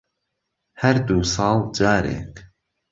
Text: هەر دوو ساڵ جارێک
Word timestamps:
هەر 0.81 0.97
دوو 1.07 1.21
ساڵ 1.33 1.57
جارێک 1.77 2.33